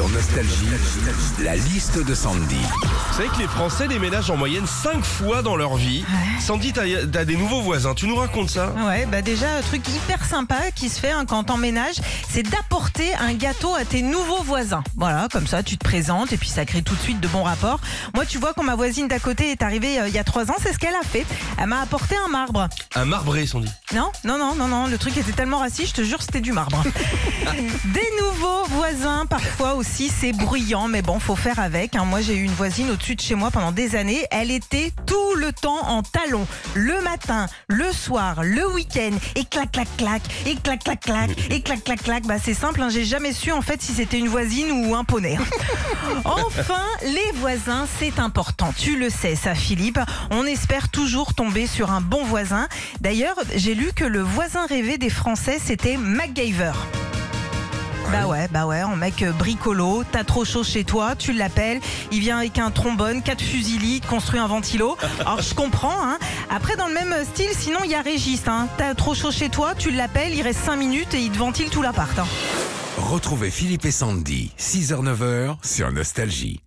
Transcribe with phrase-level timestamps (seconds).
[0.00, 0.66] Sur Nostalgie,
[1.40, 2.56] la liste de Sandy.
[2.56, 6.06] Vous savez que les Français déménagent en moyenne 5 fois dans leur vie.
[6.40, 7.92] Sandy, t'as t'as des nouveaux voisins.
[7.92, 11.26] Tu nous racontes ça Ouais, bah déjà, un truc hyper sympa qui se fait hein,
[11.28, 11.96] quand t'emménages,
[12.30, 14.82] c'est d'apporter un gâteau à tes nouveaux voisins.
[14.96, 17.42] Voilà, comme ça, tu te présentes et puis ça crée tout de suite de bons
[17.42, 17.80] rapports.
[18.14, 20.50] Moi, tu vois, quand ma voisine d'à côté est arrivée euh, il y a trois
[20.50, 21.26] ans, c'est ce qu'elle a fait.
[21.58, 22.70] Elle m'a apporté un marbre.
[22.94, 23.68] Un marbré, Sandy.
[23.94, 26.52] Non, non, non, non, non, le truc était tellement raciste, je te jure, c'était du
[26.52, 26.82] marbre.
[27.84, 31.96] Des nouveaux voisins, parfois aussi, c'est bruyant, mais bon, faut faire avec.
[31.96, 32.04] hein.
[32.04, 34.24] Moi, j'ai eu une voisine au-dessus de chez moi pendant des années.
[34.30, 39.72] Elle était tout le temps en talons, le matin, le soir, le week-end, et clac,
[39.72, 42.26] clac, clac, et clac, clac, clac, et clac, clac, clac.
[42.26, 45.04] Bah, c'est simple, hein, j'ai jamais su en fait si c'était une voisine ou un
[45.04, 45.38] poney.
[46.24, 48.72] Enfin, les voisins, c'est important.
[48.76, 49.98] Tu le sais, ça, Philippe.
[50.30, 52.68] On espère toujours tomber sur un bon voisin.
[53.00, 56.72] D'ailleurs, j'ai lu que le voisin rêvé des Français, c'était MacGyver.
[58.12, 61.80] Bah ouais, bah ouais, en mec euh, bricolo, t'as trop chaud chez toi, tu l'appelles,
[62.10, 63.42] il vient avec un trombone, quatre
[64.00, 64.96] te construit un ventilo.
[65.20, 66.18] Alors je comprends, hein.
[66.50, 68.66] Après, dans le même style, sinon il y a Régis, hein.
[68.78, 71.70] T'as trop chaud chez toi, tu l'appelles, il reste 5 minutes et il te ventile
[71.70, 72.18] tout l'appart.
[72.18, 72.26] hein.
[72.98, 76.60] Retrouvez Philippe et Sandy, 6h-9h sur Nostalgie.